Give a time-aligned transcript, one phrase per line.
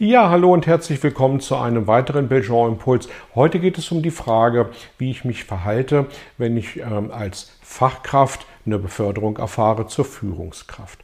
[0.00, 3.08] Ja, hallo und herzlich willkommen zu einem weiteren Belgian Impuls.
[3.34, 8.46] Heute geht es um die Frage, wie ich mich verhalte, wenn ich ähm, als Fachkraft
[8.64, 11.00] eine Beförderung erfahre zur Führungskraft.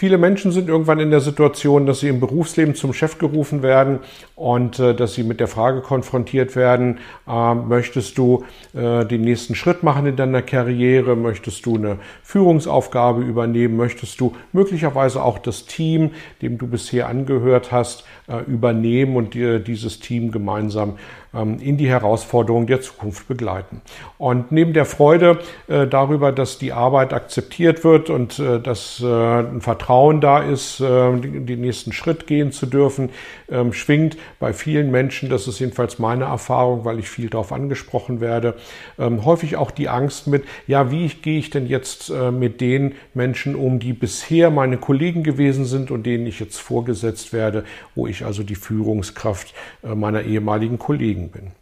[0.00, 3.98] Viele Menschen sind irgendwann in der Situation, dass sie im Berufsleben zum Chef gerufen werden
[4.34, 9.54] und äh, dass sie mit der Frage konfrontiert werden, äh, möchtest du äh, den nächsten
[9.54, 15.66] Schritt machen in deiner Karriere, möchtest du eine Führungsaufgabe übernehmen, möchtest du möglicherweise auch das
[15.66, 20.94] Team, dem du bisher angehört hast, äh, übernehmen und dir dieses Team gemeinsam
[21.34, 23.82] ähm, in die Herausforderungen der Zukunft begleiten.
[24.18, 29.06] Und neben der Freude äh, darüber, dass die Arbeit akzeptiert wird und äh, dass äh,
[29.06, 29.89] ein Vertrauen
[30.20, 33.10] da ist, den nächsten Schritt gehen zu dürfen,
[33.50, 38.20] ähm, schwingt bei vielen Menschen, das ist jedenfalls meine Erfahrung, weil ich viel darauf angesprochen
[38.20, 38.54] werde,
[38.98, 43.54] ähm, häufig auch die Angst mit, ja, wie gehe ich denn jetzt mit den Menschen
[43.54, 48.24] um, die bisher meine Kollegen gewesen sind und denen ich jetzt vorgesetzt werde, wo ich
[48.24, 51.52] also die Führungskraft meiner ehemaligen Kollegen bin.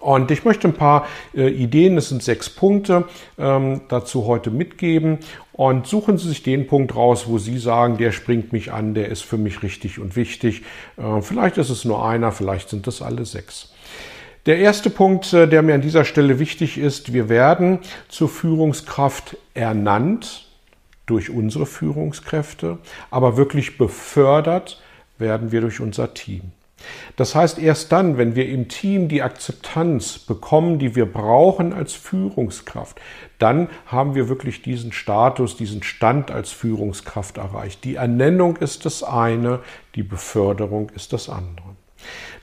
[0.00, 3.04] Und ich möchte ein paar äh, Ideen, es sind sechs Punkte,
[3.38, 5.18] ähm, dazu heute mitgeben.
[5.52, 9.08] Und suchen Sie sich den Punkt raus, wo Sie sagen, der springt mich an, der
[9.08, 10.62] ist für mich richtig und wichtig.
[10.96, 13.72] Äh, vielleicht ist es nur einer, vielleicht sind es alle sechs.
[14.46, 19.36] Der erste Punkt, äh, der mir an dieser Stelle wichtig ist, wir werden zur Führungskraft
[19.54, 20.48] ernannt
[21.06, 22.78] durch unsere Führungskräfte,
[23.10, 24.80] aber wirklich befördert
[25.18, 26.52] werden wir durch unser Team.
[27.16, 31.94] Das heißt, erst dann, wenn wir im Team die Akzeptanz bekommen, die wir brauchen als
[31.94, 33.00] Führungskraft,
[33.38, 37.84] dann haben wir wirklich diesen Status, diesen Stand als Führungskraft erreicht.
[37.84, 39.60] Die Ernennung ist das eine,
[39.94, 41.76] die Beförderung ist das andere.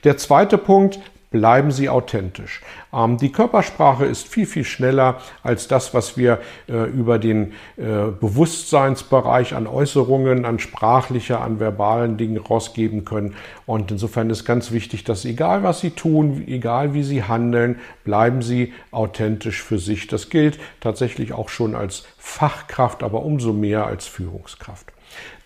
[0.04, 2.60] Der zweite Punkt, bleiben Sie authentisch.
[2.92, 8.10] Ähm, die Körpersprache ist viel, viel schneller als das, was wir äh, über den äh,
[8.20, 13.34] Bewusstseinsbereich an Äußerungen, an sprachlicher, an verbalen Dingen rausgeben können.
[13.64, 18.42] Und insofern ist ganz wichtig, dass egal was Sie tun, egal wie Sie handeln, bleiben
[18.42, 20.08] Sie authentisch für sich.
[20.08, 24.86] Das gilt tatsächlich auch schon als Fachkraft, aber umso mehr als Führungskraft.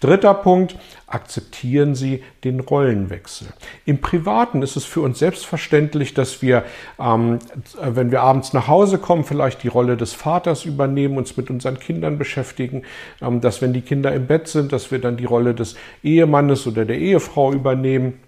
[0.01, 0.77] Dritter Punkt,
[1.07, 3.49] akzeptieren Sie den Rollenwechsel.
[3.87, 6.65] Im Privaten ist es für uns selbstverständlich, dass wir,
[6.99, 7.39] ähm,
[7.81, 11.79] wenn wir abends nach Hause kommen, vielleicht die Rolle des Vaters übernehmen, uns mit unseren
[11.79, 12.83] Kindern beschäftigen,
[13.23, 16.67] ähm, dass wenn die Kinder im Bett sind, dass wir dann die Rolle des Ehemannes
[16.67, 18.21] oder der Ehefrau übernehmen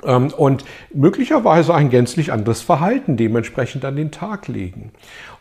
[0.00, 0.64] und
[0.94, 4.90] möglicherweise ein gänzlich anderes Verhalten dementsprechend an den Tag legen.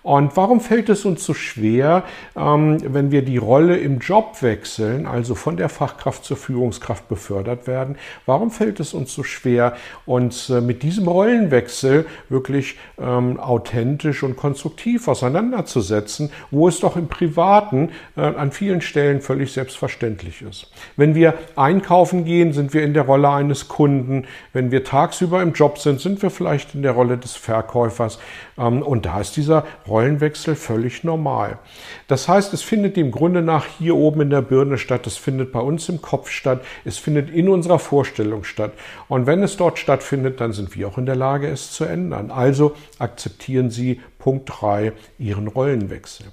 [0.03, 2.03] Und warum fällt es uns so schwer,
[2.35, 7.67] ähm, wenn wir die Rolle im Job wechseln, also von der Fachkraft zur Führungskraft befördert
[7.67, 7.97] werden?
[8.25, 9.75] Warum fällt es uns so schwer,
[10.07, 17.07] uns äh, mit diesem Rollenwechsel wirklich ähm, authentisch und konstruktiv auseinanderzusetzen, wo es doch im
[17.07, 20.71] Privaten äh, an vielen Stellen völlig selbstverständlich ist?
[20.97, 24.25] Wenn wir einkaufen gehen, sind wir in der Rolle eines Kunden.
[24.53, 28.19] Wenn wir tagsüber im Job sind, sind wir vielleicht in der Rolle des Verkäufers.
[28.57, 31.59] Ähm, und da ist dieser Rollenwechsel völlig normal.
[32.07, 35.51] Das heißt, es findet im Grunde nach hier oben in der Birne statt, es findet
[35.51, 38.73] bei uns im Kopf statt, es findet in unserer Vorstellung statt.
[39.07, 42.31] Und wenn es dort stattfindet, dann sind wir auch in der Lage, es zu ändern.
[42.31, 46.27] Also akzeptieren Sie Punkt 3 Ihren Rollenwechsel.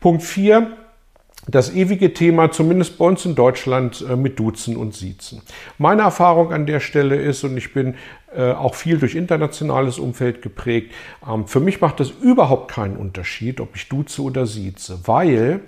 [0.00, 0.70] Punkt 4
[1.48, 5.42] das ewige Thema, zumindest bei uns in Deutschland, äh, mit Duzen und Siezen.
[5.78, 7.94] Meine Erfahrung an der Stelle ist, und ich bin
[8.34, 10.92] äh, auch viel durch internationales Umfeld geprägt,
[11.26, 15.60] ähm, für mich macht es überhaupt keinen Unterschied, ob ich duze oder sieze, weil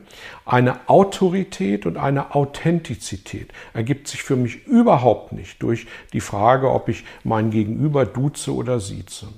[0.44, 6.88] eine Autorität und eine Authentizität ergibt sich für mich überhaupt nicht durch die Frage, ob
[6.88, 9.28] ich mein Gegenüber duze oder sieze.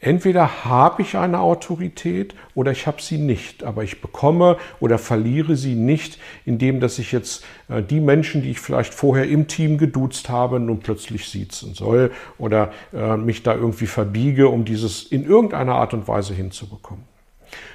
[0.00, 5.56] Entweder habe ich eine Autorität oder ich habe sie nicht, aber ich bekomme oder verliere
[5.56, 9.76] sie nicht, indem dass ich jetzt äh, die Menschen, die ich vielleicht vorher im Team
[9.76, 15.24] geduzt habe, nun plötzlich siezen soll oder äh, mich da irgendwie verbiege, um dieses in
[15.24, 17.02] irgendeiner Art und Weise hinzubekommen.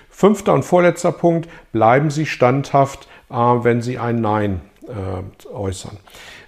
[0.10, 4.62] Fünfter und vorletzter Punkt, bleiben Sie standhaft, äh, wenn Sie ein Nein
[5.54, 5.98] äußern.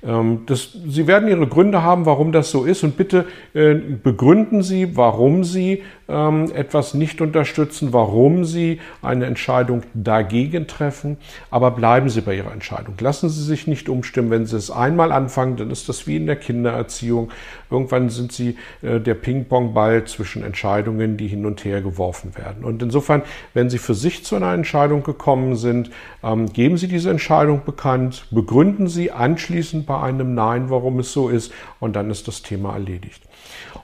[0.06, 4.62] Ähm, das, Sie werden Ihre Gründe haben, warum das so ist und bitte äh, begründen
[4.62, 11.18] Sie, warum Sie ähm, etwas nicht unterstützen, warum Sie eine Entscheidung dagegen treffen,
[11.50, 12.96] aber bleiben Sie bei Ihrer Entscheidung.
[13.00, 14.30] Lassen Sie sich nicht umstimmen.
[14.30, 17.32] Wenn Sie es einmal anfangen, dann ist das wie in der Kindererziehung.
[17.72, 22.64] Irgendwann sind Sie äh, der Ping-Pong-Ball zwischen Entscheidungen, die hin und her geworfen werden.
[22.64, 23.24] Und insofern,
[23.54, 25.90] wenn Sie für sich zu einer Entscheidung gekommen sind,
[26.24, 31.30] ähm, geben Sie diese Entscheidung bekannt, begründen Sie anschließend bei einem Nein, warum es so
[31.30, 33.24] ist, und dann ist das Thema erledigt.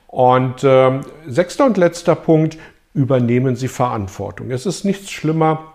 [0.07, 2.57] Und äh, sechster und letzter Punkt,
[2.93, 4.51] übernehmen Sie Verantwortung.
[4.51, 5.71] Es ist nichts schlimmer,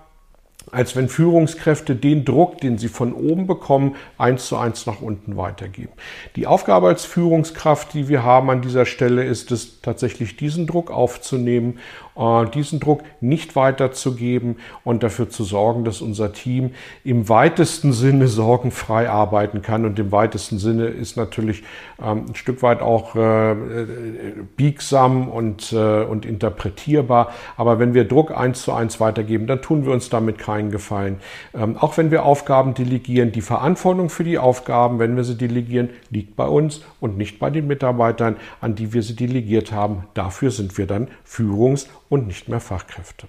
[0.73, 5.37] als wenn Führungskräfte den Druck, den sie von oben bekommen, eins zu eins nach unten
[5.37, 5.93] weitergeben.
[6.35, 10.91] Die Aufgabe als Führungskraft, die wir haben an dieser Stelle, ist es tatsächlich diesen Druck
[10.91, 11.79] aufzunehmen
[12.55, 16.71] diesen Druck nicht weiterzugeben und dafür zu sorgen, dass unser Team
[17.05, 19.85] im weitesten Sinne sorgenfrei arbeiten kann.
[19.85, 21.63] Und im weitesten Sinne ist natürlich
[22.03, 23.55] ähm, ein Stück weit auch äh,
[24.57, 27.33] biegsam und, äh, und interpretierbar.
[27.59, 31.19] Aber wenn wir Druck eins zu eins weitergeben, dann tun wir uns damit keinen Gefallen.
[31.55, 35.91] Ähm, auch wenn wir Aufgaben delegieren, die Verantwortung für die Aufgaben, wenn wir sie delegieren,
[36.09, 40.05] liegt bei uns und nicht bei den Mitarbeitern, an die wir sie delegiert haben.
[40.15, 43.29] Dafür sind wir dann Führungs- und nicht mehr Fachkräfte.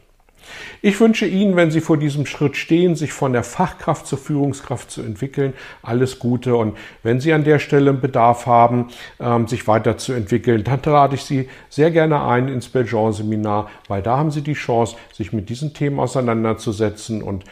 [0.82, 4.92] Ich wünsche Ihnen, wenn Sie vor diesem Schritt stehen, sich von der Fachkraft zur Führungskraft
[4.92, 6.56] zu entwickeln, alles Gute.
[6.56, 8.88] Und wenn Sie an der Stelle Bedarf haben,
[9.20, 14.32] ähm, sich weiterzuentwickeln, dann lade ich Sie sehr gerne ein ins Belgian-Seminar, weil da haben
[14.32, 17.44] Sie die Chance, sich mit diesen Themen auseinanderzusetzen und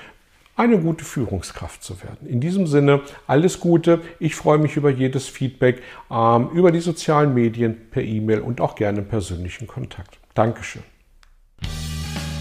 [0.58, 2.28] eine gute Führungskraft zu werden.
[2.28, 4.02] In diesem Sinne, alles Gute.
[4.20, 8.76] Ich freue mich über jedes Feedback, ähm, über die sozialen Medien, per E-Mail und auch
[8.76, 10.18] gerne persönlichen Kontakt.
[10.34, 10.95] Dankeschön.